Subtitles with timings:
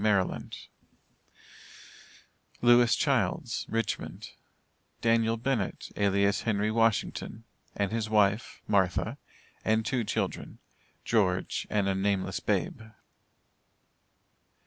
[0.03, 0.55] Maryland;
[2.63, 4.31] LEWIS CHILDS, Richmond,
[5.01, 7.43] DANIEL BENNETT, alias HENRY WASHINGTON,
[7.75, 9.19] and wife (MARTHA,)
[9.63, 10.57] and two children
[11.05, 12.81] (GEORGE and a nameless babe).